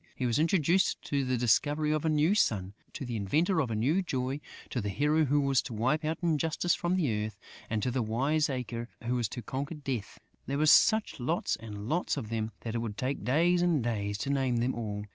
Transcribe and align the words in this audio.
He 0.15 0.25
was 0.25 0.39
introduced 0.39 0.99
to 1.03 1.23
the 1.23 1.37
discoverer 1.37 1.93
of 1.93 2.03
a 2.03 2.09
new 2.09 2.33
sun, 2.33 2.73
to 2.93 3.05
the 3.05 3.15
inventor 3.15 3.59
of 3.61 3.69
a 3.69 3.75
new 3.75 4.01
joy, 4.01 4.41
to 4.71 4.81
the 4.81 4.89
hero 4.89 5.25
who 5.25 5.39
was 5.39 5.61
to 5.61 5.75
wipe 5.75 6.03
out 6.03 6.17
injustice 6.23 6.73
from 6.73 6.95
the 6.95 7.23
earth 7.25 7.37
and 7.69 7.83
to 7.83 7.91
the 7.91 8.01
wiseacre 8.01 8.89
who 9.03 9.13
was 9.13 9.29
to 9.29 9.43
conquer 9.43 9.75
Death.... 9.75 10.17
There 10.47 10.57
were 10.57 10.65
such 10.65 11.19
lots 11.19 11.55
and 11.55 11.87
lots 11.87 12.17
of 12.17 12.29
them 12.29 12.51
that 12.61 12.73
it 12.73 12.79
would 12.79 12.97
take 12.97 13.23
days 13.23 13.61
and 13.61 13.83
days 13.83 14.17
to 14.23 14.31
name 14.31 14.57
them 14.57 14.73
all. 14.73 15.05